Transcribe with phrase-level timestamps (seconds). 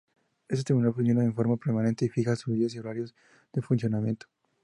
[0.47, 3.13] Este tribunal funciona en forma permanente y fija sus días y horarios
[3.53, 4.25] de funcionamiento.